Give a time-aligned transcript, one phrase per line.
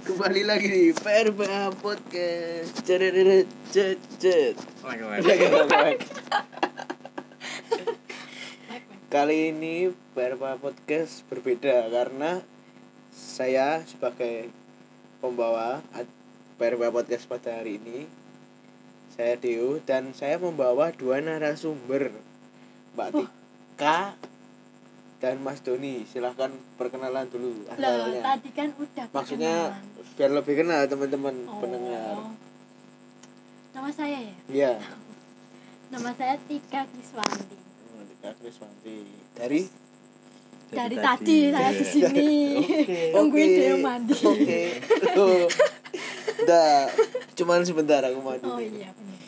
[0.00, 2.80] Kembali lagi di PRBA Podcast.
[2.80, 4.56] Cederet cet cet.
[9.12, 12.40] Kali ini PRBA Podcast berbeda karena
[13.12, 14.48] saya sebagai
[15.20, 16.08] pembawa ad-
[16.56, 18.08] PRBA Podcast pada hari ini
[19.12, 22.08] saya Deo dan saya membawa dua narasumber.
[22.96, 24.16] Mbak Tika
[25.22, 26.02] dan Mas Doni.
[26.04, 28.20] Silahkan perkenalan dulu Lah, awalnya.
[28.26, 30.12] tadi kan udah Maksudnya perkenalan.
[30.12, 31.60] biar lebih kenal teman-teman Oh.
[31.62, 32.14] pendengar.
[33.72, 34.34] Nama saya ya?
[34.50, 34.72] Iya.
[35.94, 37.56] Nama saya Tika Kriswanti.
[37.88, 38.96] Oh, Tika Kriswanti.
[39.32, 39.60] Dari
[40.68, 42.30] Dari tadi saya di sini.
[43.12, 43.60] Tungguin Oke.
[43.60, 44.16] dia mandi.
[44.18, 44.62] Oke.
[45.12, 45.44] Tuh.
[46.42, 46.88] Udah,
[47.38, 48.42] cuman sebentar aku mandi.
[48.42, 49.18] Oh iya benar.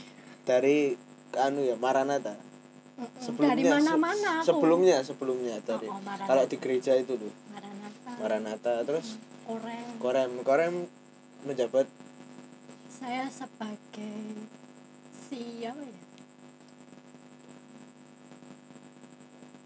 [0.43, 0.97] Dari
[1.37, 2.33] anu ya Maranatha.
[2.95, 4.47] Mm-mm, Dari mana-mana se- aku.
[4.55, 8.11] sebelumnya sebelumnya dari Oh, oh, kalau di gereja itu tuh Maranatha.
[8.17, 9.87] Maranatha terus Korem.
[9.99, 10.75] Korem Korem
[11.43, 11.91] menjabat
[12.89, 14.47] Saya sebagai
[15.27, 16.04] si apa ya?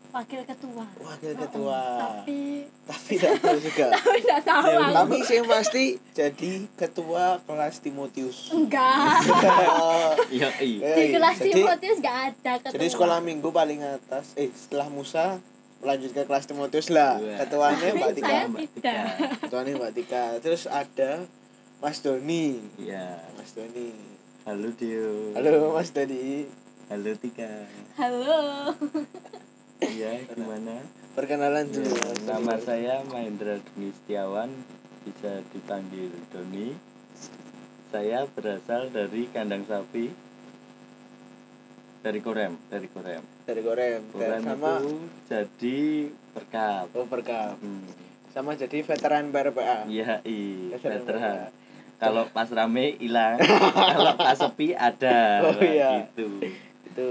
[0.08, 0.84] Wakil ketua.
[0.98, 1.80] Wakil ketua.
[2.00, 4.94] Tapi tapi tidak tahu juga tapi tidak tahu aku.
[4.96, 9.20] tapi saya pasti jadi ketua kelas Timotius Enggak.
[10.34, 10.88] Iya, iya.
[10.90, 12.72] Di Eh, kelas jadi- Timotius enggak ada ketua.
[12.72, 15.36] Jadi sekolah minggu paling atas, eh setelah Musa
[15.78, 17.20] lanjut ke kelas Timotius lah.
[17.38, 19.00] Ketuanya Mbak Tapi Tika.
[19.40, 20.24] Ketuanya Mbak Tika.
[20.40, 21.22] Terus ada
[21.78, 22.58] Mas Doni.
[22.76, 23.20] Iya.
[23.36, 23.92] Mas Doni.
[24.42, 25.36] Halo Dio.
[25.36, 26.48] Halo Mas Doni.
[26.88, 27.52] Halo Tika.
[27.94, 28.72] Halo.
[29.78, 30.82] Iya, gimana?
[31.14, 31.90] Perkenalan dulu.
[31.94, 32.26] Doni.
[32.26, 34.50] nama saya Mahendra Doni Setiawan,
[35.06, 36.74] bisa dipanggil Doni.
[37.88, 40.12] Saya berasal dari kandang sapi
[41.98, 43.22] dari Korem, dari Korem.
[43.42, 44.00] dari Korem.
[44.12, 44.90] Korem sama itu
[45.26, 45.78] jadi
[46.36, 46.86] perkap.
[46.94, 47.58] oh, Perkap.
[47.58, 47.86] Hmm.
[48.30, 49.88] Sama jadi veteran PRPA.
[49.88, 51.36] Iya, iya, Veteran veteran.
[51.98, 53.42] Kalau pas rame hilang,
[53.98, 55.42] kalau pas sepi ada.
[55.50, 56.06] Oh, iya.
[56.14, 56.54] Gitu.
[56.86, 57.10] Itu.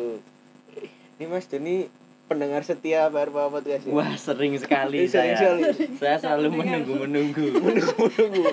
[1.17, 1.89] Ini Mas Doni
[2.27, 3.83] pendengar setia PRPA podcast.
[3.83, 3.91] ya?
[3.91, 5.35] Wah sering sekali Sering saya.
[5.38, 5.63] sekali.
[5.95, 6.83] Saya selalu Mendengar.
[6.83, 7.45] menunggu menunggu.
[7.55, 8.43] Menunggu.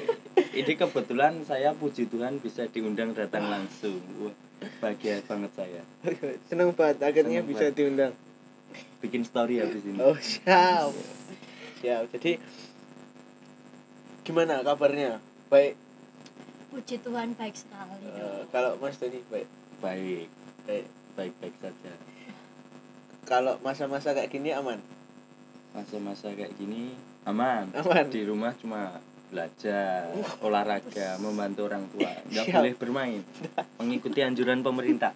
[0.55, 3.99] Ini kebetulan saya puji Tuhan bisa diundang datang langsung.
[4.21, 4.35] Wah
[4.79, 5.83] bahagia banget saya.
[6.47, 7.77] Seneng banget akhirnya Seneng bisa banget.
[7.77, 8.13] diundang.
[8.99, 9.99] Bikin story habis ini.
[9.99, 10.95] Oh siap.
[11.79, 12.09] Siap.
[12.11, 12.39] Jadi
[14.23, 15.19] gimana kabarnya?
[15.47, 15.77] Baik.
[16.71, 18.07] Puji Tuhan baik sekali.
[18.09, 19.47] Eh, kalau Mas Doni baik.
[19.79, 20.27] Baik,
[20.65, 20.87] Baik.
[21.15, 21.93] baik baik saja.
[23.25, 24.79] Kalau masa-masa kayak gini aman.
[25.73, 26.93] Masa-masa kayak gini
[27.25, 27.73] aman.
[27.73, 28.05] Aman.
[28.09, 29.01] Di rumah cuma
[29.33, 32.13] belajar, olahraga, membantu orang tua.
[32.31, 32.55] Nggak Siap.
[32.55, 33.21] boleh bermain.
[33.81, 35.11] Mengikuti anjuran pemerintah.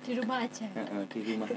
[0.00, 0.66] Di rumah aja.
[0.66, 1.48] Heeh, di rumah.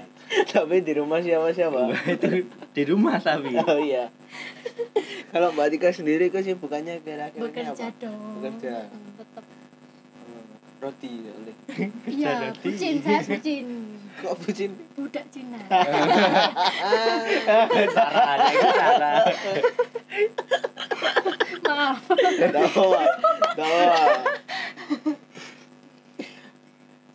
[0.46, 1.80] Tapi di rumah siapa-siapa?
[1.90, 3.56] Wah, itu di rumah tapi.
[3.64, 4.12] Oh iya.
[5.34, 7.98] Kalau Mbak Tika sendiri kesibukannya kira-kira ini Bekerja apa?
[7.98, 8.22] dong.
[8.40, 8.74] Bekerja.
[9.18, 9.44] Tetap.
[10.84, 11.56] Roti ya oleh.
[12.12, 13.68] Iya, bucin saya bucin.
[14.20, 14.72] Kok bucin?
[15.00, 15.56] Budak Cina.
[18.84, 19.12] Ada.
[21.64, 22.04] Maaf.
[22.52, 23.02] Dawa.
[23.56, 23.96] Dawa.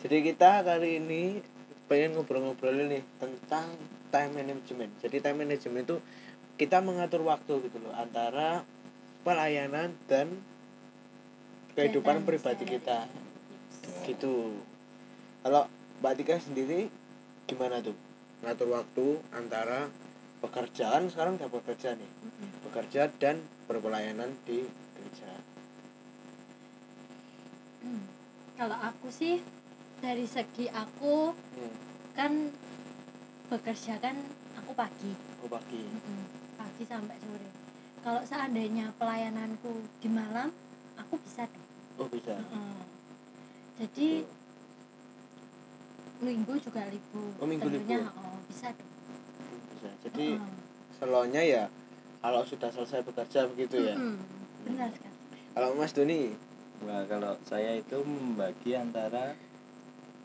[0.01, 1.45] Jadi kita kali ini
[1.85, 3.69] pengen ngobrol-ngobrol nih tentang
[4.09, 4.91] time management.
[5.05, 5.97] Jadi time management itu
[6.57, 8.65] kita mengatur waktu gitu loh antara
[9.21, 10.41] pelayanan dan
[11.77, 13.05] kehidupan pribadi kita
[14.09, 14.57] gitu.
[15.45, 15.69] Kalau
[16.01, 16.89] Mbak Tika sendiri
[17.45, 17.93] gimana tuh
[18.41, 19.05] ngatur waktu
[19.35, 19.91] antara
[20.39, 22.11] pekerjaan sekarang udah bekerja nih
[22.63, 24.63] bekerja dan berpelayanan di
[24.95, 25.27] gereja.
[27.83, 28.03] Hmm.
[28.55, 29.43] Kalau aku sih
[29.99, 31.75] dari segi aku Hmm.
[32.15, 32.31] kan
[33.51, 34.15] bekerja kan
[34.59, 35.11] aku pagi.
[35.43, 35.81] Oh pagi.
[35.83, 36.23] Mm-mm.
[36.55, 37.49] Pagi sampai sore.
[37.99, 40.53] Kalau seandainya pelayananku di malam,
[40.95, 41.67] aku bisa dong.
[41.99, 42.35] Oh bisa.
[42.37, 42.88] Mm-mm.
[43.79, 44.27] Jadi
[46.19, 47.31] minggu juga libur.
[47.39, 48.11] Oh, minggu Tentunya, libur.
[48.19, 48.91] oh, bisa dong.
[49.71, 49.89] Bisa.
[50.03, 50.53] Jadi Mm-mm.
[50.93, 51.63] selonya ya
[52.19, 53.95] kalau sudah selesai bekerja begitu ya.
[53.95, 54.19] Mm-mm.
[54.67, 55.13] Benar kan?
[55.49, 56.35] Kalau Mas Doni,
[56.79, 59.35] Wah, kalau saya itu membagi antara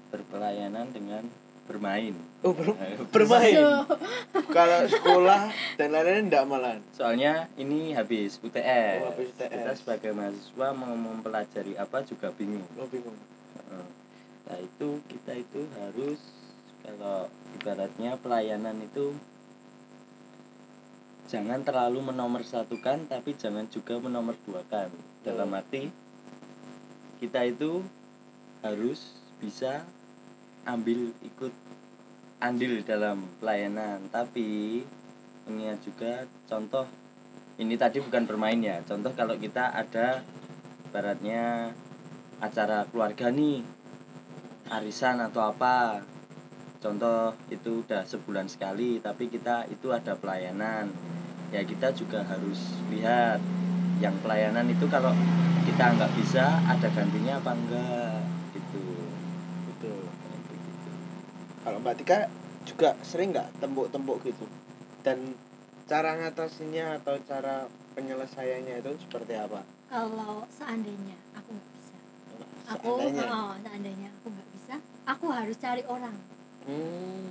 [0.09, 1.27] berpelayanan dengan
[1.65, 2.15] bermain.
[2.43, 3.83] oh ber- Eh, bermain.
[4.49, 6.79] Kalau sekolah dan lain-lain enggak malah.
[6.93, 8.99] Soalnya ini habis UTS.
[9.01, 9.51] Oh, habis UTS.
[9.51, 12.63] Kita sebagai mahasiswa mau mempelajari apa juga bingung.
[12.77, 13.17] Oh bingung.
[14.45, 16.21] Nah itu kita itu harus
[16.85, 19.17] kalau ibaratnya pelayanan itu
[21.25, 24.93] jangan terlalu menomorsatukan tapi jangan juga menomorduakan
[25.25, 25.59] dalam Oh.
[25.59, 25.89] arti
[27.25, 27.81] kita itu
[28.61, 29.81] harus bisa
[30.69, 31.53] ambil ikut
[32.45, 34.05] andil dalam pelayanan.
[34.13, 34.85] Tapi
[35.49, 36.13] mengingat juga
[36.45, 36.85] contoh
[37.57, 38.85] ini tadi bukan bermain ya.
[38.85, 40.21] Contoh kalau kita ada
[40.93, 41.73] baratnya
[42.45, 43.65] acara keluarga nih
[44.81, 46.03] arisan atau apa.
[46.83, 50.93] Contoh itu udah sebulan sekali tapi kita itu ada pelayanan.
[51.55, 52.59] Ya kita juga harus
[52.91, 53.39] lihat
[54.03, 55.15] yang pelayanan itu kalau
[55.65, 58.21] kita nggak bisa ada gantinya apa enggak
[58.53, 58.85] gitu.
[59.71, 60.03] Betul.
[60.03, 60.91] Kayak begitu.
[61.65, 62.19] kalau mbak Tika
[62.69, 64.45] juga sering nggak tembok-tembok gitu?
[65.05, 65.37] Dan
[65.85, 69.61] cara ngatasinya atau cara penyelesaiannya itu seperti apa?
[69.89, 71.97] Kalau seandainya aku nggak bisa.
[72.77, 73.25] Aku Seandainya.
[73.31, 74.11] oh, seandainya
[75.05, 76.17] aku harus cari orang.
[76.65, 77.29] Hmm.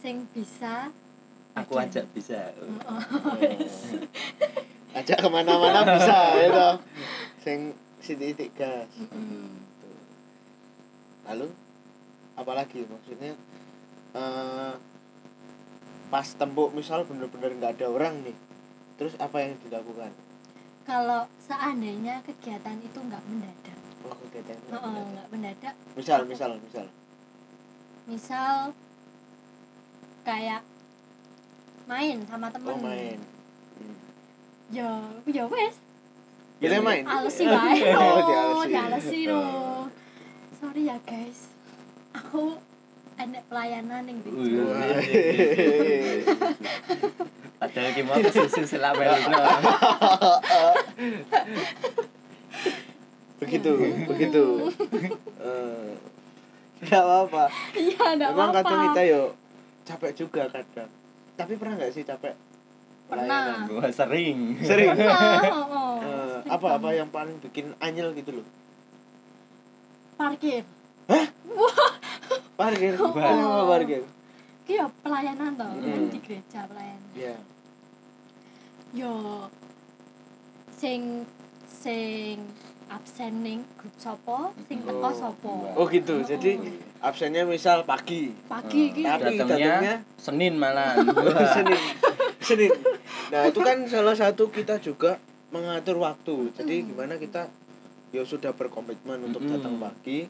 [0.00, 0.88] sing bisa
[1.52, 2.08] aku ajak.
[2.16, 2.50] bisa.
[2.88, 3.36] Oh, Oh.
[4.98, 6.68] ajak ke mana-mana bisa itu
[7.38, 7.58] sing
[8.02, 8.90] si titik gas
[11.28, 11.46] lalu
[12.34, 13.38] apalagi maksudnya
[14.16, 14.74] eh,
[16.10, 18.34] pas tembok misal bener-bener nggak ada orang nih
[18.98, 20.10] terus apa yang dilakukan?
[20.82, 23.78] Kalau seandainya kegiatan itu nggak mendadak
[24.10, 25.74] oh kegiatan oh, oh, nggak mendadak.
[25.94, 26.86] Misal misal misal.
[28.10, 28.74] Misal
[30.26, 30.66] kayak
[31.86, 32.74] main sama temen.
[32.74, 33.18] oh main.
[33.78, 33.94] Hmm.
[34.74, 34.90] ya
[35.30, 35.78] ya wes.
[36.60, 37.06] Kita main.
[37.06, 39.24] Alesi wae Oh, oh dialesi.
[39.24, 39.32] dialesi Oh.
[39.32, 39.88] loh
[40.60, 41.48] sorry ya guys.
[42.12, 42.60] Aku
[43.16, 44.68] enek pelayanan yang Wih, gitu.
[47.60, 49.40] Padahal ki mau kesusu selak melino.
[53.40, 53.70] begitu
[54.06, 54.44] begitu.
[55.40, 55.96] Eh,
[56.82, 57.44] nggak apa-apa.
[57.72, 58.60] Iya enggak Memang apa-apa.
[58.62, 59.22] kadang kita yo
[59.82, 60.88] capek juga kadang.
[61.34, 62.36] Tapi pernah nggak sih capek?
[63.08, 63.66] Pernah.
[63.66, 63.66] pelayanan?
[63.66, 64.38] Gua sering.
[64.60, 64.92] sering?
[64.94, 65.40] Pernah.
[65.50, 65.92] Oh, oh.
[65.98, 68.46] Eh, Sering apa apa yang paling bikin anyel gitu loh?
[70.14, 70.62] Parkir.
[72.54, 72.92] Parkir?
[73.00, 73.10] Oh.
[73.10, 74.04] kenapa parkir?
[74.62, 75.80] Ki ya pelayanan toh Hmm.
[75.82, 77.10] kan di gereja pelayanan.
[77.16, 77.34] Ya
[78.92, 79.48] yo
[80.70, 81.24] sing
[81.66, 82.44] sing
[82.90, 84.50] absen ning grup sopo?
[84.66, 85.14] Sing teko Oh.
[85.14, 85.52] sopo?
[85.72, 86.20] Oh gitu.
[86.20, 86.58] Jadi
[86.98, 88.34] absennya misal pagi.
[88.44, 89.46] Pagi ki Tapi Datangnya
[89.78, 90.98] datangnya- Senin malah.
[91.56, 91.80] Senin.
[92.40, 92.70] Senin.
[93.30, 96.50] Nah itu kan salah satu kita juga mengatur waktu.
[96.52, 96.86] Jadi Mm.
[96.88, 97.46] gimana kita
[98.10, 99.50] ya sudah berkomitmen untuk Mm.
[99.54, 100.26] datang pagi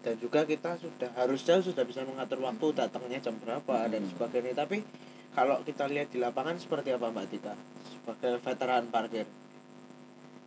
[0.00, 4.54] dan juga kita sudah harusnya sudah bisa mengatur waktu datangnya jam berapa dan sebagainya.
[4.56, 4.86] Tapi
[5.30, 7.54] kalau kita lihat di lapangan seperti apa Mbak Tika?
[7.84, 9.26] Sebagai veteran parkir.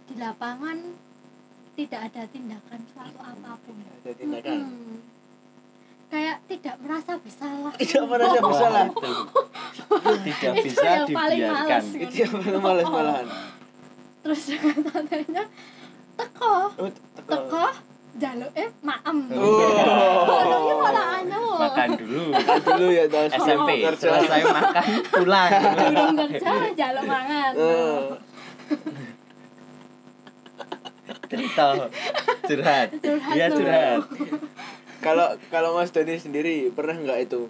[0.08, 0.78] Di lapangan
[1.78, 4.98] tidak ada tindakan suatu apa pun ada tindakan Mm-mm.
[6.08, 9.12] kayak tidak merasa bersalah tidak merasa bersalah Itu.
[9.98, 11.82] Tidak Itu bisa yang paling dibiarkan.
[11.84, 12.02] males.
[12.02, 13.26] itu yang paling males malahan
[14.20, 15.44] terus dengan tantenya
[16.16, 16.90] teko oh,
[17.22, 17.66] teko.
[18.16, 20.80] jaluk eh maem Oh.
[20.80, 22.22] malah anu Makan dulu.
[22.32, 23.98] Makan dulu ya terus SMP kerja.
[24.00, 25.52] selesai makan pulang.
[25.76, 28.02] durung kerja jaluk mangan Eh,
[31.28, 31.66] Cerita
[32.44, 32.88] curhat.
[33.32, 34.00] Iya curhat.
[34.98, 37.46] kalau kalau Mas Doni sendiri pernah nggak itu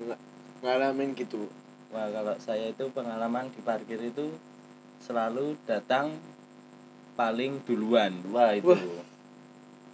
[0.60, 1.48] ngalamin gitu
[1.88, 4.36] Wah kalau saya itu pengalaman di parkir itu
[5.00, 6.12] selalu datang
[7.16, 8.12] paling duluan.
[8.28, 8.68] Wah itu.
[8.68, 8.82] Wah,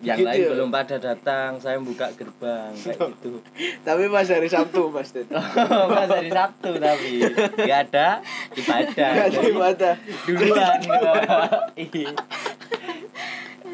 [0.01, 0.49] Yang begitu lain ya?
[0.51, 3.39] belum pada datang, saya buka gerbang kayak gitu.
[3.87, 5.31] tapi pas hari Sabtu Mas Doni
[5.95, 7.23] Pas hari Sabtu tapi
[7.55, 8.19] nggak ada
[8.51, 9.09] ibadah.
[9.15, 9.93] nggak ada ibadah
[10.27, 10.79] duluan.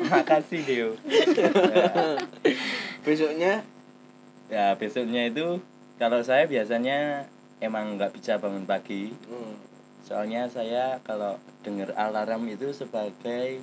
[0.10, 0.16] Iya.
[0.18, 0.90] Makasih Dio.
[1.06, 2.18] Ya.
[3.06, 3.54] besoknya
[4.50, 5.62] Ya besoknya itu
[5.96, 7.30] kalau saya biasanya
[7.62, 9.14] emang nggak bisa bangun pagi.
[9.14, 9.54] hmm,
[10.02, 13.62] Soalnya saya kalau denger alarm itu sebagai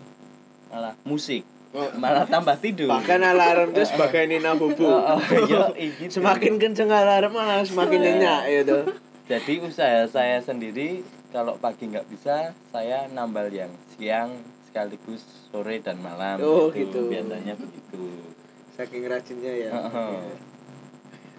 [0.70, 1.42] malah musik,
[1.74, 2.86] oh, malah tambah tidur.
[2.86, 6.12] bahkan alarm itu sebagai nina bobo Oh, oh, yo, gitu.
[6.22, 8.78] semakin kenceng alarm malah semakin nyenyak gitu
[9.26, 11.02] Jadi usaha saya sendiri
[11.34, 14.30] kalau pagi nggak bisa, saya nambal yang siang
[14.76, 16.37] sekaligus sore dan malam.
[16.45, 17.09] Oh, gitu.
[17.09, 18.28] Biasanya begitu.
[18.76, 20.37] saking rajinnya ya Heeh.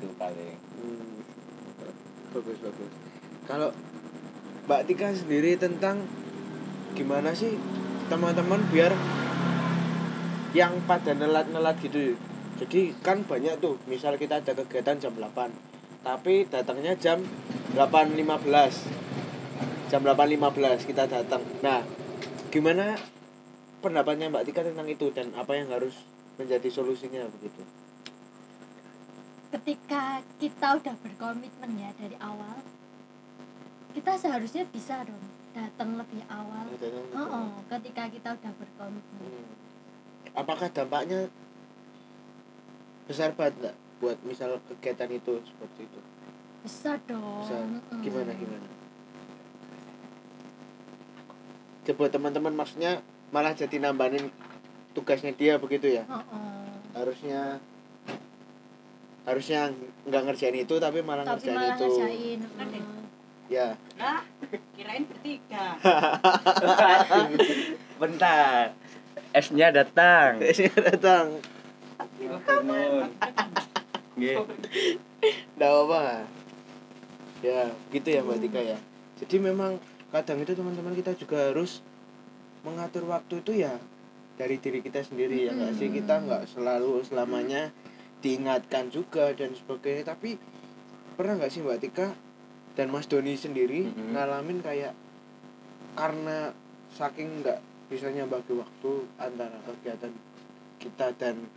[0.01, 0.57] Itu paling.
[0.57, 1.21] Hmm,
[2.33, 2.91] bagus bagus
[3.47, 3.71] kalau
[4.67, 6.03] Mbak Tika sendiri tentang
[6.93, 7.55] gimana sih
[8.11, 8.91] teman-teman biar
[10.51, 12.19] yang pada nelat-nelat gitu
[12.59, 15.53] jadi kan banyak tuh misal kita ada kegiatan jam 8
[16.03, 17.23] tapi datangnya jam
[17.77, 21.85] 8.15 jam 8.15 kita datang nah
[22.51, 22.97] gimana
[23.87, 25.95] pendapatnya Mbak Tika tentang itu dan apa yang harus
[26.35, 27.63] menjadi solusinya begitu.
[29.47, 32.59] Ketika kita udah berkomitmen ya dari awal
[33.95, 35.23] kita seharusnya bisa dong
[35.55, 36.67] datang lebih awal.
[36.75, 37.63] Datang lebih oh, awal.
[37.79, 39.19] ketika kita udah berkomitmen.
[39.23, 39.47] Hmm.
[40.37, 41.31] apakah dampaknya
[43.07, 45.99] besar banget nggak buat misal kegiatan itu seperti itu?
[46.67, 47.47] Bisa dong.
[47.47, 47.63] Besar.
[48.03, 48.67] Gimana gimana?
[51.87, 54.29] Buat teman-teman maksudnya malah jadi nambahin
[54.91, 56.61] tugasnya dia begitu ya Heeh.
[56.93, 57.41] harusnya
[59.23, 59.71] harusnya
[60.07, 62.83] nggak ngerjain itu tapi malah tapi ngerjain malah itu ngerjain heeh.
[63.47, 63.67] ya
[63.97, 64.21] Lah,
[64.73, 65.65] kirain bertiga.
[67.97, 68.71] bentar
[69.31, 71.25] esnya datang biasanya datang
[72.17, 73.09] Bangun.
[74.15, 74.35] Nggih.
[75.55, 76.01] nggak apa
[77.39, 78.77] ya gitu ya mbak Tika ya
[79.17, 79.77] jadi memang
[80.09, 81.81] kadang itu teman-teman kita juga harus
[82.67, 83.79] mengatur waktu itu ya
[84.35, 85.95] dari diri kita sendiri ya nggak sih Mm.
[86.03, 87.71] kita nggak selalu selamanya
[88.19, 90.35] diingatkan juga dan sebagainya tapi
[91.15, 92.11] pernah nggak sih mbak Tika
[92.75, 94.13] dan Mas Doni sendiri Mm-mm.
[94.13, 94.93] ngalamin kayak
[95.95, 96.53] karena
[96.93, 97.57] saking nggak
[97.87, 100.13] bisanya bagi waktu antara kegiatan
[100.77, 101.47] kita dan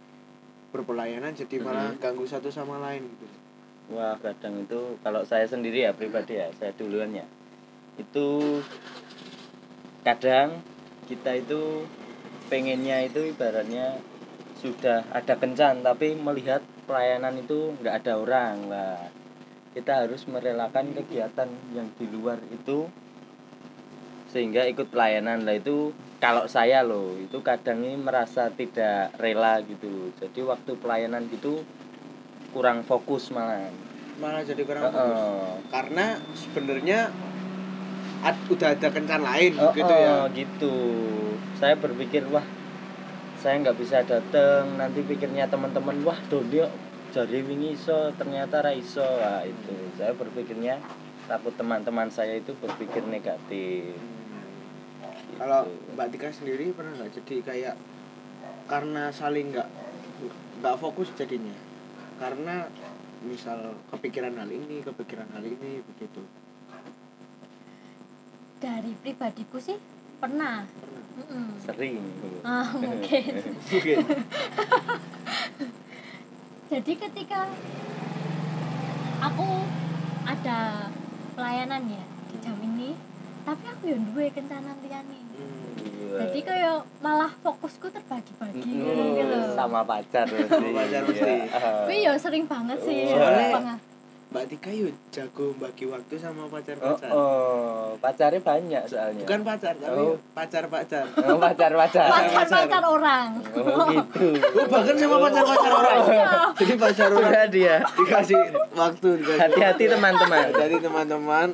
[0.70, 2.00] berpelayanan jadi malah Mm-mm.
[2.00, 3.26] ganggu satu sama lain gitu
[3.90, 7.26] Wah kadang itu kalau saya sendiri ya pribadi ya saya duluan ya
[7.98, 8.62] itu
[10.00, 10.62] kadang
[11.10, 11.82] kita itu
[12.46, 13.98] pengennya itu ibaratnya
[14.62, 18.56] sudah ada kencan tapi melihat pelayanan itu nggak ada orang.
[18.70, 18.98] Lah
[19.74, 22.86] kita harus merelakan kegiatan yang di luar itu
[24.30, 25.42] sehingga ikut pelayanan.
[25.42, 25.90] Lah itu
[26.22, 30.14] kalau saya loh itu kadang ini merasa tidak rela gitu.
[30.22, 31.66] Jadi waktu pelayanan gitu
[32.54, 33.70] kurang fokus malah.
[34.22, 35.18] Malah jadi kurang fokus.
[35.18, 35.50] Heeh.
[35.70, 37.08] karena sebenarnya
[38.20, 40.12] ad- udah ada kencan lain Oh, gitu ya.
[40.12, 40.74] oh, gitu.
[41.56, 42.44] Saya berpikir wah
[43.40, 46.60] saya nggak bisa datang nanti pikirnya teman-teman wah Doni
[47.10, 49.02] jadi wingi iso ternyata ra iso.
[49.02, 49.74] Wah itu.
[49.96, 50.78] Saya berpikirnya
[51.26, 53.96] takut teman-teman saya itu berpikir negatif.
[53.96, 54.46] Hmm.
[55.40, 55.96] kalau Gitu.
[55.96, 57.74] Mbak Tika sendiri pernah nggak jadi kayak
[58.70, 59.68] karena saling nggak
[60.62, 61.56] nggak fokus jadinya?
[62.20, 62.68] Karena
[63.24, 66.24] misal kepikiran hal ini kepikiran hal ini begitu
[68.60, 69.76] dari pribadiku sih
[70.16, 70.68] pernah
[71.16, 71.56] Mm-mm.
[71.58, 71.96] sering
[72.42, 73.32] ah mungkin
[73.66, 73.94] Oke.
[76.70, 77.48] jadi ketika
[79.18, 79.48] aku
[80.22, 80.86] ada
[81.34, 82.94] pelayanan ya di jam ini
[83.42, 85.72] tapi aku yang duwe kencanan liyane Hmm.
[85.80, 86.26] Iya.
[86.26, 91.32] jadi kayak malah fokusku terbagi-bagi Mm, iki lho sama pacar mesti Sama pacar mesti.
[91.40, 91.70] Iya.
[91.80, 93.80] Kuwi ya sering banget sih Soalnya-
[94.30, 97.10] Mbak Tika yuk jago bagi waktu sama pacar oh, pacar.
[97.10, 99.26] oh pacarnya banyak soalnya.
[99.26, 100.14] Bukan pacar tapi Oh.
[100.30, 102.82] pacar pacar oh, pacar pacar pacar-pacar.
[102.86, 103.28] orang.
[103.58, 104.26] Oh gitu.
[104.54, 105.98] Oh, bahkan sama pacar pacar orang
[106.54, 107.76] jadi pacar orang Sudah dia.
[107.82, 108.38] dikasih
[108.78, 110.46] waktu dikasih hati-hati teman-teman.
[110.54, 111.48] Jadi teman-teman.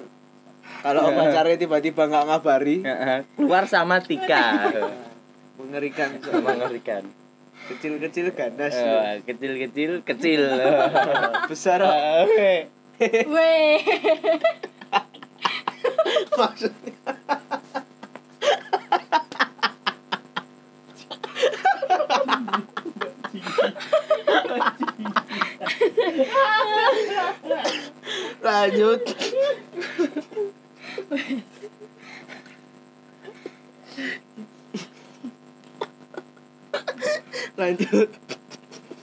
[0.85, 2.77] Kalau pacarnya tiba-tiba nggak ngabari.
[3.41, 4.69] Keluar sama Tika.
[5.57, 6.21] Mengerikan.
[6.21, 7.09] Mengerikan
[7.67, 10.43] kecil-kecil ganas Eh, kecil-kecil kecil.
[11.51, 12.69] Besar Oke.
[13.01, 13.79] weh.
[16.39, 16.95] Maksudnya.
[28.45, 29.03] Lanjut
[37.67, 38.09] lanjut.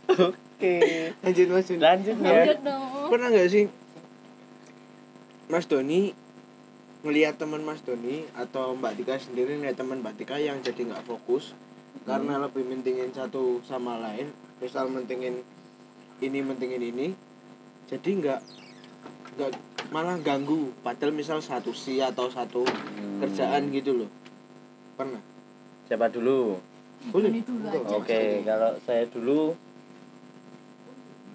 [0.07, 0.75] Oke.
[1.19, 1.81] Lanjut mas Doni.
[1.83, 2.31] Lanjut ya.
[2.31, 3.09] Lanjut dong.
[3.11, 3.65] Pernah nggak sih
[5.51, 6.15] Mas Doni
[7.03, 11.03] ngelihat teman Mas Doni atau Mbak Tika sendiri ngelihat teman Mbak Tika yang jadi nggak
[11.03, 11.51] fokus
[12.07, 15.43] karena lebih mentingin satu sama lain misal mentingin
[16.23, 17.07] ini mentingin ini
[17.91, 18.39] jadi nggak
[19.35, 19.51] nggak
[19.91, 20.71] malah ganggu.
[20.81, 23.19] Padahal misal satu si atau satu Hmm.
[23.21, 24.09] kerjaan gitu loh.
[24.95, 25.21] Pernah?
[25.85, 26.57] Siapa dulu
[27.03, 27.27] Aja
[27.91, 29.57] Oke, kalau saya dulu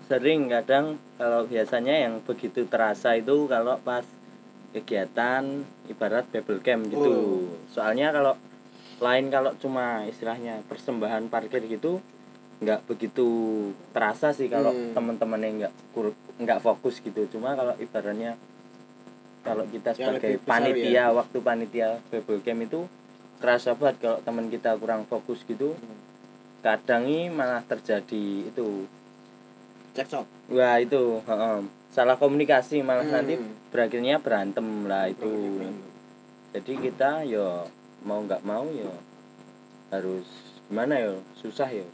[0.08, 4.08] sering kadang kalau biasanya yang begitu terasa itu kalau pas
[4.70, 5.44] kegiatan
[5.86, 7.12] ibarat Bible camp gitu.
[7.12, 7.44] Oh.
[7.68, 8.32] Soalnya kalau
[8.98, 12.00] lain kalau cuma istilahnya persembahan parkir gitu
[12.58, 13.28] nggak begitu
[13.92, 14.90] terasa sih kalau Hmm.
[14.90, 17.28] teman-teman yang nggak kur- nggak fokus gitu.
[17.28, 18.34] Cuma kalau ibaratnya
[19.44, 21.04] kalau kita Ya, sebagai besar panitia ya.
[21.12, 22.80] waktu panitia Bible camp itu
[23.38, 25.78] kerasa banget kalau teman kita kurang fokus gitu.
[26.58, 28.84] Kadang ini malah terjadi itu.
[29.94, 30.26] Cekcok?
[30.54, 31.58] Wah itu heeh.
[31.88, 33.14] salah komunikasi malah Hmm.
[33.16, 33.34] nanti
[33.72, 35.30] berakhirnya berantem lah itu.
[36.52, 37.64] Jadi kita yo
[38.04, 38.92] mau nggak mau yo
[39.88, 40.26] harus
[40.68, 41.24] gimana yo?
[41.40, 41.86] Susah yo.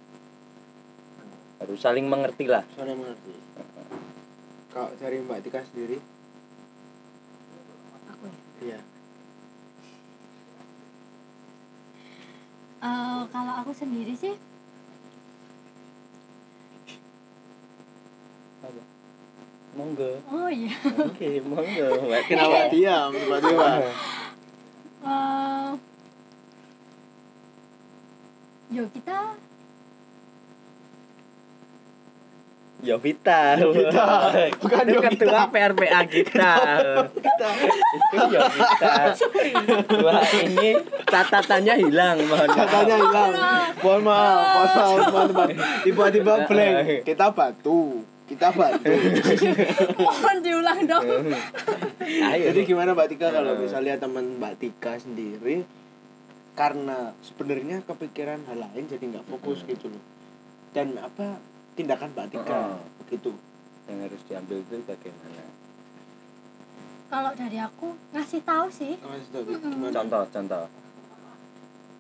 [1.63, 2.67] Harus saling mengerti lah.
[2.75, 3.33] Saya mengerti.
[4.75, 6.03] Kalau dari Mbak Tika sendiri?
[8.11, 8.35] Aku ya?
[8.75, 8.79] Iya
[12.85, 14.37] Eh, kalau aku sendiri sih
[19.75, 20.23] monggo.
[20.31, 20.71] Oh iya.
[21.03, 21.89] Oke monggo.
[22.07, 23.11] Mbak kenapa diam?
[23.11, 23.69] Tiba-tiba
[25.05, 25.71] Eh,
[28.73, 29.37] yo kita
[32.95, 34.07] Yovita Yovita,
[34.63, 35.11] bukan itu Yovita.
[35.11, 36.53] ketua PRPA kita
[37.97, 38.95] itu Yovita
[39.99, 40.69] wah ini
[41.05, 42.57] catatannya hilang mohon maaf.
[42.57, 43.33] Katanya hilang.
[43.81, 45.49] Mohon maaf, mohon maaf teman-teman.
[45.83, 46.77] Tiba-tiba blank.
[47.03, 47.81] Kita batu.
[48.25, 48.89] Kita batu.
[49.97, 51.05] mohon diulang dong
[52.01, 52.45] Ayo.
[52.49, 53.61] Jadi gimana Mbak Tika kalau Eh.
[53.61, 55.67] misalnya teman Mbak Tika sendiri
[56.53, 59.69] karena sebenarnya kepikiran hal lain jadi nggak fokus Hmm.
[59.69, 60.03] gitu loh.
[60.71, 61.37] Dan apa
[61.75, 62.79] tindakan Mbak Tika Heeh.
[63.01, 63.31] begitu.
[63.85, 65.45] yang harus diambil itu bagaimana
[67.07, 68.97] kalau dari aku ngasih tahu sih
[69.93, 70.65] contoh contoh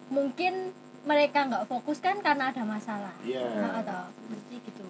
[0.08, 0.72] mungkin
[1.04, 3.44] mereka nggak fokus kan karena ada masalah Iya.
[3.44, 4.86] Nah, atau seperti gitu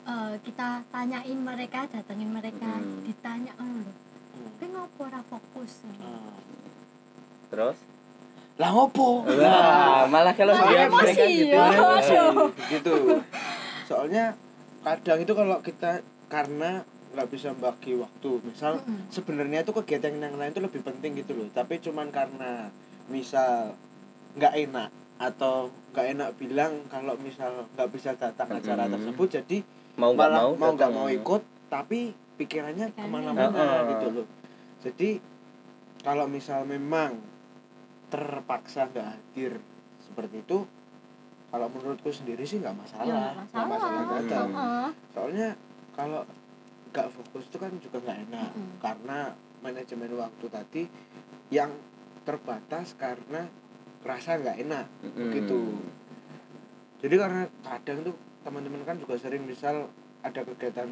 [0.00, 3.04] Eh, kita tanyain mereka datengin mereka Mm.
[3.04, 3.92] ditanya oh lho
[4.32, 4.50] Hmm.
[4.56, 6.40] kowe ngopo ora fokus Ah.
[7.46, 7.76] terus
[8.56, 9.24] Lah ngopo?
[9.24, 11.64] Wah, malah kalau dia mereka gitu ya.
[12.68, 12.92] Gitu
[13.90, 14.38] soalnya
[14.86, 19.10] kadang itu kalau kita karena nggak bisa bagi waktu misal Mm-mm.
[19.10, 22.70] sebenarnya itu kegiatan yang lain itu lebih penting gitu loh tapi cuman karena
[23.10, 23.74] misal
[24.38, 28.94] nggak enak atau nggak enak bilang kalau misal nggak bisa datang acara Mm-mm.
[28.94, 29.58] tersebut jadi
[29.98, 33.90] mau nggak mau mau nggak mau ikut tapi pikirannya ke mana-mana Heeh.
[33.98, 34.26] gitu loh
[34.86, 35.10] jadi
[36.06, 37.18] kalau misal memang
[38.06, 39.58] terpaksa nggak hadir
[40.06, 40.62] seperti itu
[41.50, 44.56] kalau menurutku sendiri sih nggak ya masalah nggak nggak masalah masalah datang Hmm.
[44.56, 44.88] Heeh.
[45.10, 45.48] soalnya
[45.92, 46.20] kalau
[46.88, 48.70] nggak fokus itu kan juga nggak enak Mm-mm.
[48.78, 49.18] karena
[49.60, 50.82] manajemen waktu tadi
[51.48, 51.70] yang
[52.22, 53.46] terbatas karena
[54.00, 55.18] rasa nggak enak Mm-mm.
[55.20, 55.60] begitu.
[56.98, 59.88] jadi karena kadang tuh teman-teman kan juga sering misal
[60.20, 60.88] ada kegiatan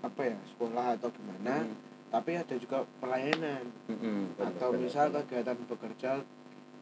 [0.00, 1.76] apa ya sekolah atau gimana Mm.
[2.10, 3.64] tapi ada juga pelayanan.
[3.86, 6.10] Benar, atau misal kegiatan bekerja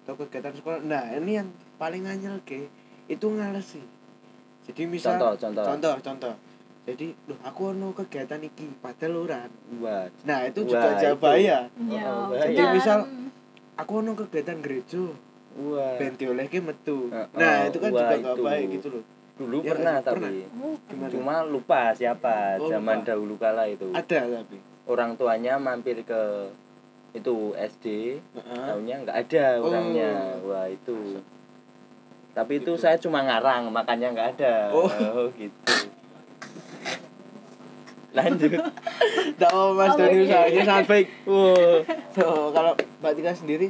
[0.09, 2.65] atau kegiatan sekolah nah ini yang paling nganyel ke
[3.07, 3.85] itu ngales sih
[4.65, 6.35] jadi misal contoh contoh contoh contoh
[6.83, 9.45] jadi loh aku ono kegiatan iki padahal ora
[9.77, 12.49] Wah, nah itu Wah, juga bahaya ya Oh, benar.
[12.49, 13.09] Jadi misal-
[13.77, 15.05] aku ono kegiatan gereja
[15.61, 16.01] wah.
[16.01, 17.29] ben diolehke metu nah
[17.61, 18.43] oh, itu kan wah, juga gak itu.
[18.43, 19.05] baik gitu loh
[19.39, 20.33] Dulu Ya, pernah pernah.
[20.33, 21.11] tapi Oh, Gimana?
[21.13, 23.07] cuma lupa siapa Oh, zaman lupa.
[23.07, 23.87] dahulu kala itu.
[23.93, 26.49] ada tapi Orang tuanya mampir ke
[27.11, 27.85] itu SD,
[28.21, 28.65] Heeh.
[28.65, 29.67] tahunya nggak ada Oh.
[29.67, 30.13] orangnya.
[30.43, 31.19] Wah, itu.
[32.31, 32.79] Tapi itu Gitu.
[32.79, 34.55] saya cuma ngarang, makanya nggak ada.
[34.71, 34.87] Oh.
[35.35, 35.73] gitu.
[38.09, 38.51] Lanjut.
[39.37, 40.25] tak apa mas Oh, Doni oke.
[40.25, 41.85] usahanya sangat baik Wow.
[42.17, 43.69] so, kalau mbak Tika sendiri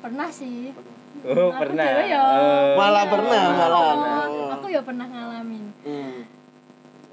[0.00, 0.72] pernah sih
[1.22, 2.02] Oh, pernah.
[2.02, 2.18] ya.
[2.18, 2.74] Oh.
[2.74, 3.12] Malah Iya.
[3.12, 3.92] pernah, malah.
[4.26, 6.18] Oh, aku ya pernah ngalamin hmm.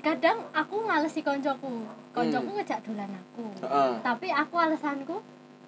[0.10, 1.86] Kadang aku ngalesi koncoku.
[2.10, 2.58] Koncoku Hmm.
[2.58, 3.46] ngejak dolan aku.
[3.62, 3.92] Heeh.
[4.02, 5.16] tapi aku alasanku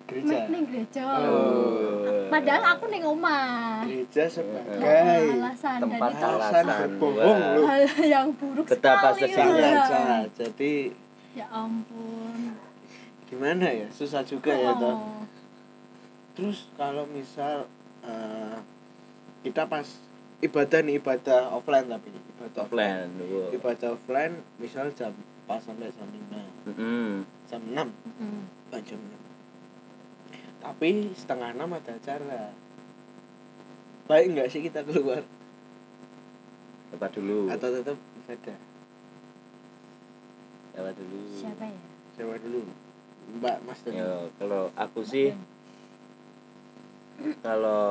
[0.03, 0.49] gereja.
[0.49, 1.03] ning gereja.
[1.23, 2.25] Oh.
[2.27, 3.85] padahal aku ning omah.
[3.85, 6.63] Gereja Oh, sebagai alasan dan tempat itu alasan.
[6.65, 9.35] berbohong hal yang buruk Betapa sekali.
[9.37, 10.01] sengaja
[10.33, 10.73] jadi
[11.31, 12.57] ya ampun.
[13.25, 13.87] Gimana ya?
[13.89, 14.91] Susah juga ya toh.
[14.91, 15.23] Oh.
[16.31, 17.67] terus kalau misal
[18.01, 18.57] eh,
[19.41, 19.85] kita pas
[20.41, 23.09] ibadah nih ibadah offline tapi ibadah Offline.
[23.21, 23.49] Wow.
[23.51, 27.25] ibadah offline misal jam pas sampai jam 5 Mm-mm.
[27.45, 27.77] jam 6
[28.17, 28.43] Mm.
[28.69, 29.13] ah, jam 6
[30.59, 32.53] tapi setengah enam ada acara
[34.05, 35.21] baik nggak sih kita keluar
[36.91, 37.47] Apa dulu?
[37.47, 38.57] atau tetap ibadah
[40.71, 41.19] Apa dulu?
[41.33, 42.61] siapa ya sewa dulu
[43.31, 45.31] mbak mas Ya, kalau aku sih
[47.39, 47.83] kalau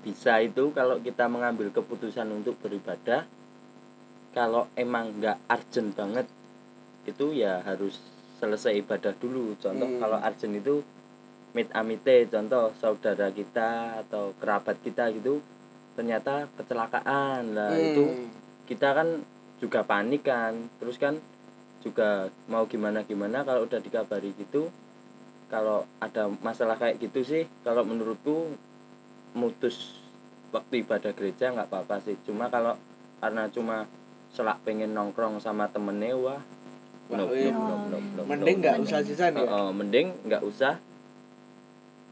[0.00, 3.24] bisa itu kalau kita mengambil keputusan untuk beribadah
[4.30, 6.26] kalau emang nggak urgent banget
[7.04, 7.96] itu ya harus
[8.36, 9.98] selesai ibadah dulu contoh Hmm.
[9.98, 10.74] kalau urgent itu
[11.52, 15.40] mit amite contoh saudara kita atau kerabat kita gitu
[15.96, 17.86] ternyata kecelakaan lah Hmm.
[17.86, 18.04] itu
[18.68, 19.08] kita kan
[19.56, 21.16] juga panik kan terus kan
[21.80, 24.68] juga mau gimana gimana kalau udah dikabari gitu
[25.46, 28.54] kalau ada masalah kayak gitu sih kalau menurutku
[29.36, 30.02] mutus
[30.50, 32.74] waktu ibadah gereja nggak apa-apa sih cuma kalau
[33.22, 33.86] karena cuma
[34.34, 36.42] selak pengen nongkrong sama temennya wah
[37.06, 37.54] no, iya.
[37.54, 38.84] no, no, no, no, mending nggak no.
[38.84, 40.74] usah sisan ya Oh, oh, mending nggak usah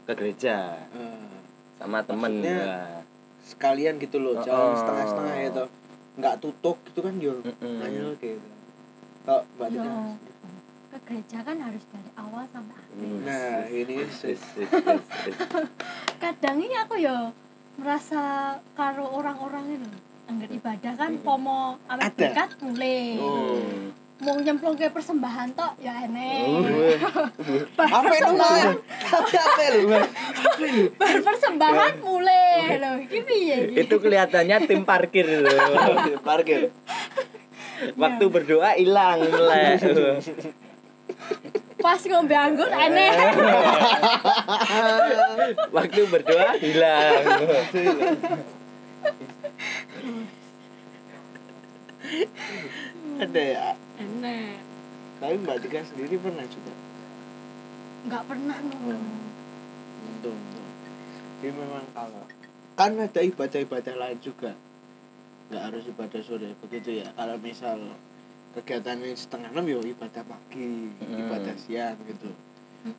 [0.07, 1.35] ke gereja Eh,
[1.81, 3.03] sama temen Wah.
[3.43, 4.77] sekalian gitu loh Oh, jangan oh.
[4.79, 5.69] setengah-setengah ya toh
[6.15, 8.39] nggak tutup gitu kan yo gitu
[9.25, 10.15] mbak Tika Yo.
[10.21, 10.31] ke
[11.05, 12.95] gereja kan harus dari awal sampai akhir.
[12.97, 13.19] Hmm.
[13.23, 14.41] nah ini wis.
[16.23, 17.29] kadang ini aku ya
[17.77, 19.89] merasa karo orang-orang itu
[20.25, 22.17] anggar ibadah kan pomo awet Ada.
[22.17, 23.61] berkat mulai Oh.
[24.15, 26.47] Mau nyemplung ke persembahan tok ya aneh
[27.75, 28.33] Uh, apa itu
[29.05, 29.91] tapi apa lu
[30.99, 33.85] bar persembahan mulai piye iki?
[33.85, 35.51] Itu kelihatannya tim parkir itu.
[36.23, 36.71] parkir.
[37.99, 39.75] Waktu berdoa hilang mulai.
[41.83, 43.11] Pas ngombe anggur aneh.
[45.75, 47.23] Waktu berdoa hilang.
[53.15, 53.77] ada ya?
[54.01, 54.59] Aneh.
[55.21, 56.73] Tapi mbak Tika sendiri pernah juga
[58.05, 60.41] nggak pernah untung.
[61.41, 62.23] jadi memang kalau
[62.77, 64.53] kan ada ibadah-ibadah lain juga.
[65.49, 67.09] Nggak harus ibadah sore begitu ya?
[67.17, 67.81] Kalau misal
[68.55, 71.19] kegiatannya setengah enam ya ibadah pagi Hmm.
[71.21, 72.31] ibadah siang gitu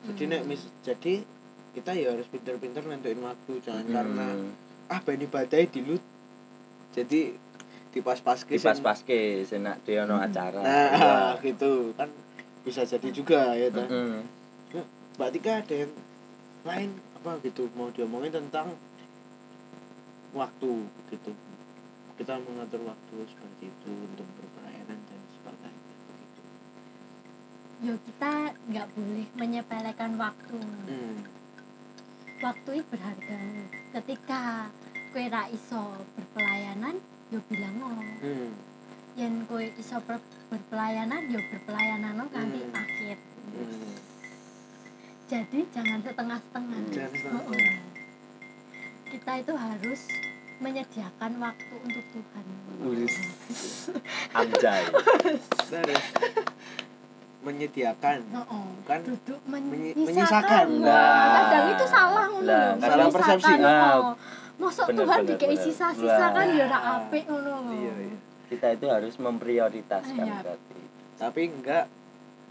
[0.07, 1.25] jadi nek mis jadi
[1.73, 4.51] kita ya harus pinter-pinter nentuin waktu jangan karena Hmm.
[4.87, 6.03] ah ben ibadah dilut
[6.93, 7.33] jadi
[7.87, 8.37] di pas pas
[8.99, 10.61] ke senak dia no acara.
[10.61, 12.09] nah gitu kan
[12.61, 14.21] bisa jadi juga ya kan Mm-mm.
[15.17, 15.93] Mbak Tika ada yang
[16.61, 18.75] lain apa gitu mau diomongin tentang
[20.31, 20.71] waktu
[21.09, 21.31] gitu
[22.17, 26.41] kita mengatur waktu seperti itu untuk berpelayanan dan sebagainya begitu
[27.77, 30.57] yo kita nggak boleh menyepelekan waktu
[30.89, 31.17] hmm.
[32.41, 33.37] waktu itu berharga
[33.93, 34.41] ketika
[35.13, 36.97] kue ra iso berpelayanan
[37.29, 38.49] yo bilang no Hmm.
[39.13, 42.81] yen kue iso ber- berpelayanan yo berpelayanan no kanthi Hmm.
[42.81, 43.17] akhir
[43.53, 43.93] Hmm.
[45.29, 47.43] jadi jangan setengah-setengah setengah-setengah.
[47.45, 47.77] Oh, oh.
[49.07, 50.01] kita itu harus
[50.57, 52.45] menyediakan waktu untuk Tuhan.
[54.33, 54.83] Anjay.
[57.39, 58.65] Menyediakan oh.
[58.81, 61.43] Bukan duduk menyi- menyisakan Nah.
[61.43, 63.51] kadang itu salah ngono lho salah persepsi.
[63.51, 63.95] oh, Nah.
[64.57, 65.61] Mosok bener, Tuhan dikei bener.
[65.61, 70.37] sisa-sisa kan ya ora apik ngono iya iya Kita itu harus memprioritaskan Iya.
[70.39, 70.79] berarti.
[71.15, 71.85] tapi enggak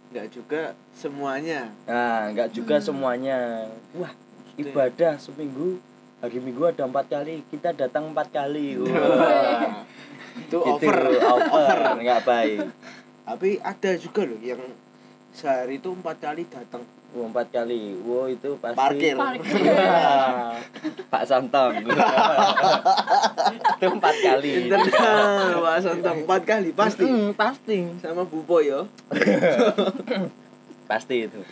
[0.07, 2.85] enggak juga semuanya Nah, enggak juga Hmm.
[2.85, 3.39] semuanya.
[3.93, 4.13] Wah,
[4.55, 5.83] ibadah seminggu
[6.19, 9.83] hari minggu ada empat kali kita datang empat kali Wah,
[10.39, 12.61] itu gitu, over over nggak baik
[13.27, 14.63] tapi ada juga loh yang
[15.35, 16.87] sehari itu empat kali datang.
[17.11, 17.99] Wah, empat kali.
[18.07, 19.19] Wow itu pasti Parkir.
[19.19, 19.67] Parkir.
[21.13, 21.75] Pak Santong.
[23.77, 24.71] Itu empat kali.
[24.71, 26.17] Internal Pak Santong?
[26.23, 27.03] Empat kali pasti?
[27.03, 27.79] Hmm, pasti.
[27.99, 28.87] Sama Bu Boyo
[30.91, 31.43] pasti itu.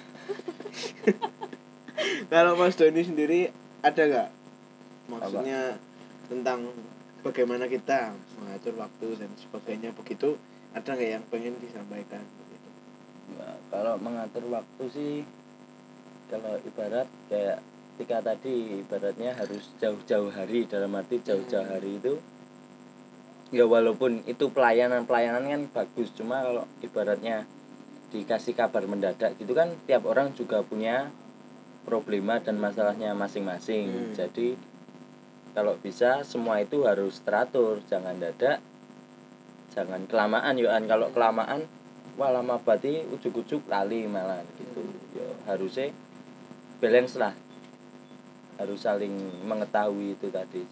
[2.32, 3.50] Kalau Mas Doni sendiri
[3.82, 4.30] ada nggak?
[5.10, 5.76] Maksudnya
[6.30, 6.70] tentang
[7.26, 10.38] bagaimana kita mengatur waktu dan sebagainya begitu
[10.74, 12.68] ada nggak yang pengen disampaikan begitu
[13.34, 15.14] Nah, kalau mengatur waktu sih
[16.28, 17.62] kalau ibarat kayak
[17.94, 22.18] Tika tadi ibaratnya harus jauh-jauh hari dalam arti jauh-jauh hari itu
[23.54, 27.46] ya walaupun itu pelayanan pelayanan kan bagus cuma kalau ibaratnya
[28.10, 31.06] dikasih kabar mendadak gitu kan tiap orang juga punya
[31.86, 34.12] problema dan masalahnya masing-masing Hmm.
[34.16, 34.58] jadi
[35.54, 38.58] kalau bisa semua itu harus teratur jangan dadak
[39.74, 41.66] jangan kelamaan yoan kalau kelamaan
[42.14, 44.82] wah lama berarti ujuk-ujuk lali malah gitu.
[45.12, 45.90] Ya harusnya
[46.78, 47.34] balance lah.
[48.54, 49.10] Harus saling
[49.42, 50.62] mengetahui itu tadi.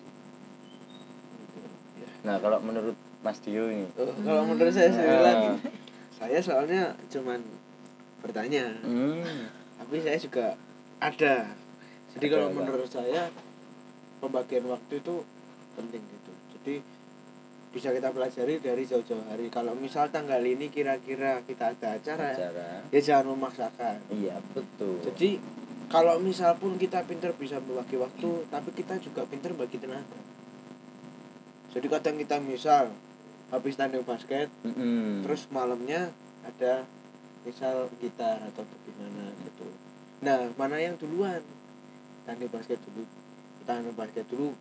[2.22, 3.86] Nah kalau menurut Mas Dio ini?
[3.94, 5.22] Oh, kalau menurut saya sendiri Ah.
[5.24, 5.50] lagi.
[6.14, 7.42] Saya soalnya cuman
[8.22, 8.70] bertanya.
[8.82, 10.54] Hmm, tapi saya juga
[11.02, 11.50] ada.
[12.14, 12.56] Jadi Ada kalau apa?
[12.56, 13.22] menurut saya
[14.20, 15.14] pembagian waktu itu
[15.74, 16.32] penting gitu.
[16.54, 16.74] Jadi
[17.72, 19.48] bisa kita pelajari dari jauh-jauh hari.
[19.48, 23.96] Kalau misal tanggal ini kira-kira kita ada acara cara ya jangan memaksakan.
[24.12, 25.00] Iya betul.
[25.00, 25.40] Jadi
[25.88, 30.20] kalau misal pun kita pinter bisa membagi waktu tapi kita juga pinter bagi tenaga.
[31.72, 32.92] Jadi kadang kita misal
[33.48, 35.24] habis tanding basket Mm-mm.
[35.24, 36.12] terus malamnya
[36.44, 36.84] ada
[37.48, 39.64] misal gitar atau bagaimana gitu.
[40.20, 41.40] Nah mana yang duluan?
[42.28, 43.08] Tanding basket dulu.
[43.64, 44.52] Tanding basket dulu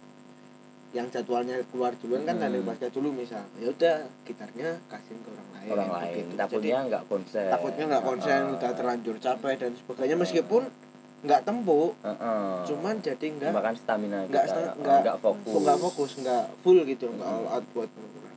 [0.91, 2.67] yang jadwalnya keluar duluan kan Hmm.
[2.67, 6.36] basket dulu misal ya udah gitarnya kasihin ke orang lain orang lain begitu.
[6.36, 8.56] takutnya nggak konsen takutnya nggak konsen Heeh.
[8.60, 10.63] udah terlanjur capek dan sebagainya meskipun
[11.21, 12.51] nggak tempuh Heeh.
[12.67, 14.43] cuman jadi nggak makan stamina nggak
[14.77, 17.39] nggak- fokus nggak fokus nggak full gitu nggak Hmm.
[17.39, 17.89] all out buat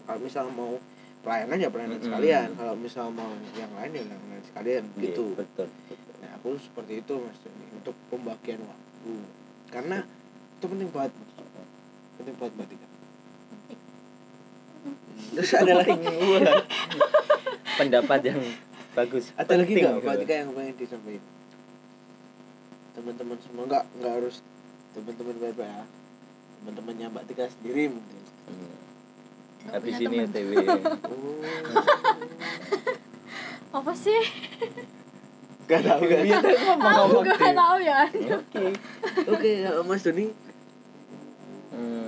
[0.04, 0.72] kalau misal mau
[1.20, 2.06] pelayanan ya pelayanan Mm-mm.
[2.06, 6.14] sekalian kalau misal mau yang lain ya yang lain sekalian Iya, gitu betul, betul.
[6.20, 7.38] nah aku seperti itu mas
[7.74, 9.12] untuk pembagian waktu
[9.72, 9.98] karena
[10.54, 11.12] itu penting banget
[12.18, 12.87] banget mbak Tika
[15.35, 15.98] terus ada lagi?
[17.74, 18.38] Pendapat yang
[18.94, 19.35] bagus.
[19.35, 19.98] Ada lagi nggak?
[19.98, 20.14] Mbak.
[20.22, 21.27] Tika yang pengen disampaikan
[22.94, 23.85] teman-teman semua nggak?
[23.98, 24.38] Nggak harus
[24.94, 25.83] teman-teman baik ya?
[26.62, 28.22] Teman-temannya mbak Tika sendiri mungkin.
[28.46, 28.74] Hmm.
[29.74, 30.29] Habis punya ini.
[30.29, 30.81] OTW oh.
[33.81, 34.22] Apa sih?
[35.64, 36.20] Gak tahu kan?
[36.29, 38.05] Iya, ngomong-ngomong aku gak tahu ya.
[38.37, 38.64] Oke.
[39.33, 39.53] Oke,
[39.88, 40.29] Mas Doni.
[41.72, 42.03] Hmm,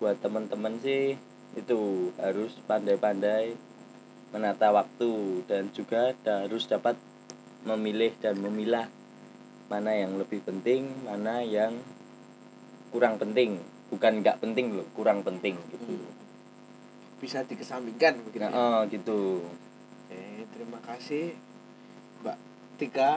[0.00, 1.14] buat teman-teman sih
[1.54, 3.52] itu harus pandai-pandai
[4.32, 6.96] menata waktu dan juga harus dapat
[7.68, 8.88] memilih dan memilah
[9.70, 11.76] mana yang lebih penting, mana yang
[12.90, 13.60] kurang penting.
[13.92, 15.98] Bukan nggak penting loh, kurang penting gitu.
[17.20, 18.40] bisa dikesampingkan begitu.
[18.40, 18.56] Nah, ya?
[18.56, 19.44] oh, gitu.
[20.08, 21.36] Oke, terima kasih
[22.24, 22.38] Mbak
[22.80, 23.12] Tika.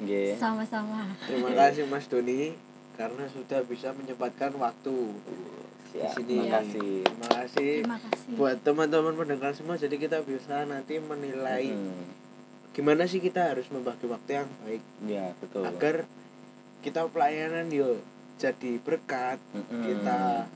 [0.00, 0.36] Nggih.
[0.36, 2.52] sama-sama Terima kasih Mas Doni
[3.00, 4.92] karena sudah bisa menyempatkan waktu
[5.90, 6.26] di Siap, sini.
[6.38, 6.92] terima kasih.
[7.02, 12.06] Terima kasih terima kasih buat teman-teman pendengar semua jadi kita bisa nanti menilai Hmm,
[12.70, 15.66] gimana sih kita harus membagi waktu yang baik ya, betul.
[15.66, 16.06] agar
[16.80, 17.98] kita pelayanan yo
[18.36, 19.82] jadi berkat Mm-mm.
[19.82, 20.46] kita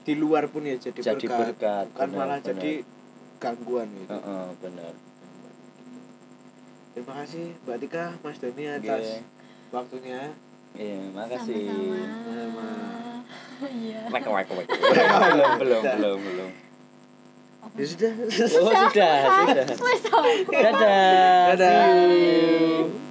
[0.00, 2.48] di luar pun ya jadi, jadi berkat, berkat, bukan benar, malah benar.
[2.50, 2.72] jadi
[3.38, 4.10] gangguan gitu.
[4.12, 4.92] Heeh, benar.
[6.90, 9.22] Terima kasih Mbak Tika, Mas Doni atas Nggih.
[9.70, 10.22] waktunya.
[10.70, 11.64] Iya, makasih.
[11.66, 12.99] sama-sama
[13.68, 14.66] iya Wek, wek, wek.
[14.70, 16.50] belum, belum, belum, belum.
[17.78, 18.12] Ya sudah.
[18.18, 19.64] Oh, sudah, sudah.
[20.48, 21.54] Dadah.
[21.54, 21.84] Dadah.
[22.10, 23.09] See you.